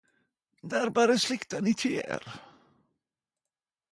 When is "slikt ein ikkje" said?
1.25-1.91